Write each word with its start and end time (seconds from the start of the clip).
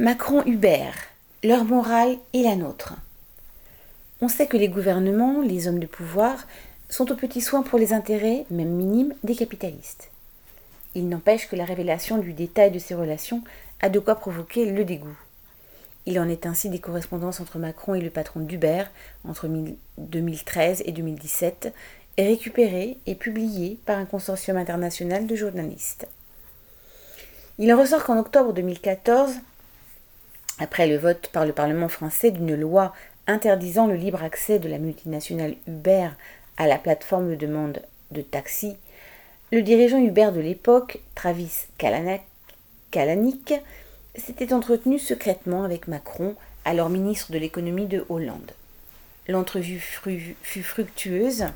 Macron-Hubert, 0.00 0.94
leur 1.44 1.66
morale 1.66 2.16
et 2.32 2.42
la 2.42 2.56
nôtre. 2.56 2.94
On 4.22 4.28
sait 4.28 4.46
que 4.46 4.56
les 4.56 4.70
gouvernements, 4.70 5.42
les 5.42 5.68
hommes 5.68 5.78
de 5.78 5.86
pouvoir, 5.86 6.46
sont 6.88 7.12
aux 7.12 7.16
petits 7.16 7.42
soins 7.42 7.60
pour 7.60 7.78
les 7.78 7.92
intérêts, 7.92 8.46
même 8.50 8.70
minimes, 8.70 9.12
des 9.24 9.34
capitalistes. 9.34 10.10
Il 10.94 11.10
n'empêche 11.10 11.50
que 11.50 11.56
la 11.56 11.66
révélation 11.66 12.16
du 12.16 12.32
détail 12.32 12.70
de 12.70 12.78
ces 12.78 12.94
relations 12.94 13.42
a 13.82 13.90
de 13.90 13.98
quoi 13.98 14.14
provoquer 14.14 14.64
le 14.64 14.84
dégoût. 14.84 15.18
Il 16.06 16.18
en 16.18 16.30
est 16.30 16.46
ainsi 16.46 16.70
des 16.70 16.78
correspondances 16.78 17.40
entre 17.40 17.58
Macron 17.58 17.94
et 17.94 18.00
le 18.00 18.08
patron 18.08 18.40
d'Uber 18.40 18.84
entre 19.28 19.50
2013 19.98 20.82
et 20.86 20.92
2017, 20.92 21.74
récupérées 22.16 22.96
et 23.04 23.14
publiées 23.14 23.78
par 23.84 23.98
un 23.98 24.06
consortium 24.06 24.56
international 24.56 25.26
de 25.26 25.36
journalistes. 25.36 26.08
Il 27.58 27.70
en 27.74 27.78
ressort 27.78 28.04
qu'en 28.04 28.18
octobre 28.18 28.54
2014, 28.54 29.34
après 30.60 30.86
le 30.86 30.98
vote 30.98 31.30
par 31.32 31.46
le 31.46 31.52
Parlement 31.52 31.88
français 31.88 32.30
d'une 32.30 32.54
loi 32.54 32.94
interdisant 33.26 33.86
le 33.86 33.94
libre 33.94 34.22
accès 34.22 34.58
de 34.58 34.68
la 34.68 34.78
multinationale 34.78 35.56
Uber 35.66 36.10
à 36.56 36.66
la 36.66 36.78
plateforme 36.78 37.30
de 37.30 37.34
demande 37.34 37.82
de 38.10 38.22
taxi, 38.22 38.76
le 39.52 39.62
dirigeant 39.62 39.98
Uber 39.98 40.30
de 40.34 40.40
l'époque, 40.40 41.00
Travis 41.14 41.66
Kalanick, 41.78 43.54
s'était 44.14 44.52
entretenu 44.52 44.98
secrètement 44.98 45.64
avec 45.64 45.88
Macron, 45.88 46.36
alors 46.64 46.90
ministre 46.90 47.32
de 47.32 47.38
l'économie 47.38 47.86
de 47.86 48.04
Hollande. 48.08 48.52
L'entrevue 49.28 49.80
fut 49.80 50.62
fructueuse 50.62 51.46